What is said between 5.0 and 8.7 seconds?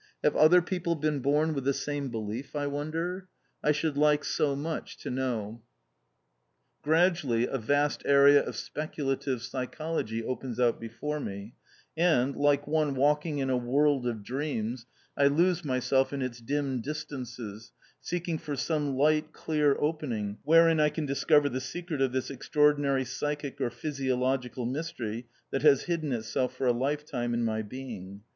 to know. Gradually a vast area of